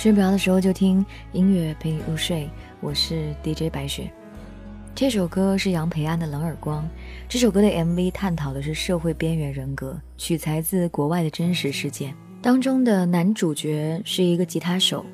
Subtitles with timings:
[0.00, 2.48] 睡不着的时候就听音乐陪你入睡，
[2.80, 4.10] 我是 DJ 白雪。
[4.94, 6.82] 这首歌是杨培安的《冷耳光》，
[7.28, 12.14] 这首歌的 MV 探讨的是社会边缘人格，取材自国外的真实事件。
[12.40, 15.04] 当中的男主角是一个吉他手，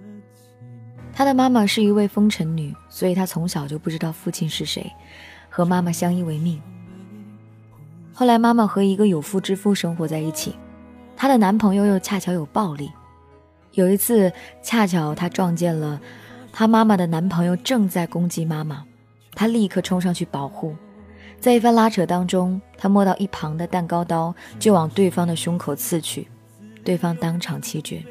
[1.13, 4.89] 他的妈妈是一位风尘女，所以他从小就不知道父亲是谁，
[5.51, 6.63] 和妈妈相依为命。
[8.15, 10.55] 后来妈妈和一个有妇之夫生活在一起，
[11.17, 12.89] 她的男朋友又恰巧有暴力。
[13.77, 16.01] 有一次，恰巧她撞见了
[16.51, 18.83] 她妈妈的男朋友正在攻击妈妈，
[19.35, 20.75] 她立刻冲上去保护。
[21.39, 26.27] 在一番拉扯当中，她摸到一旁的蛋糕刀，就往对方的胸口刺去，
[26.83, 28.03] 对方当场气绝。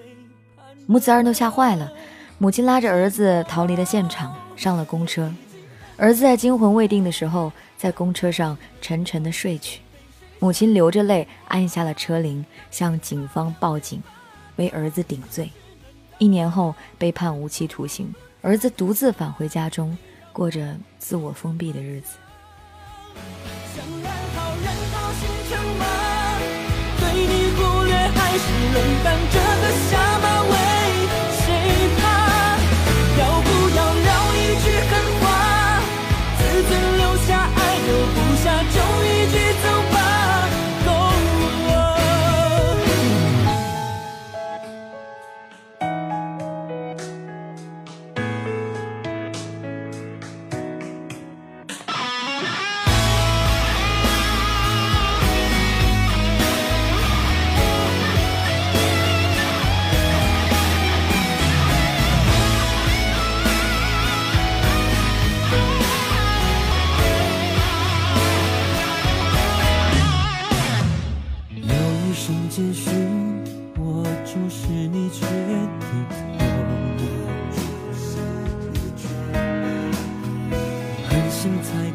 [0.86, 1.92] 母子二人都吓坏了，
[2.38, 5.34] 母亲拉着儿子逃离了现场，上了公车。
[5.98, 9.82] 儿子在惊魂未定的时候，在公车上沉沉的睡去。
[10.38, 14.04] 母亲流着泪按下了车铃，向警方报警，
[14.56, 15.52] 为儿子顶罪。
[16.18, 19.98] 一年后被判无期徒刑，儿子独自返回家中，
[20.32, 22.18] 过着自我封闭的日子。
[27.00, 29.98] 对你忽略还是冷淡这个下
[37.56, 37.65] 爱。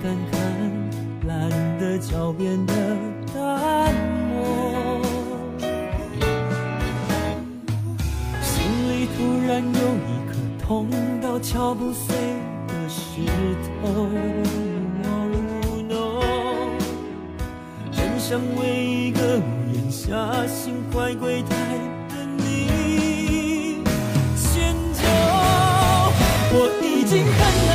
[0.02, 0.40] 看看，
[1.26, 2.72] 懒得狡辩的
[3.34, 3.94] 淡
[4.30, 5.02] 漠。
[8.40, 10.32] 心里突然有一颗
[10.64, 10.88] 痛
[11.20, 12.16] 到敲不碎
[12.66, 13.26] 的石
[13.82, 14.08] 头。
[17.92, 21.48] 很想为一个屋檐下心怀鬼胎
[22.08, 23.82] 的你
[24.36, 25.02] 迁就。
[26.52, 27.69] 我已经很。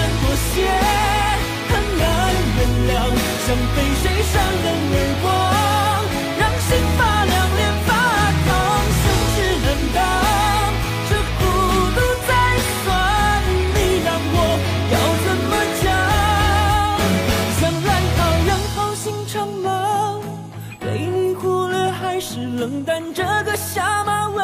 [22.95, 24.41] 看这个下马威，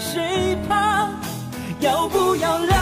[0.00, 1.08] 谁怕？
[1.78, 2.77] 要不要来？